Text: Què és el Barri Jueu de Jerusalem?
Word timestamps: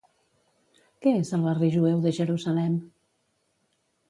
Què 1.05 1.13
és 1.17 1.33
el 1.39 1.43
Barri 1.49 1.69
Jueu 1.75 2.01
de 2.07 2.15
Jerusalem? 2.21 2.81